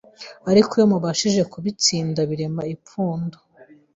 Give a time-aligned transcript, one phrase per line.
[0.51, 3.37] ariko iyo mubashije kubitsinda, birema ipfundo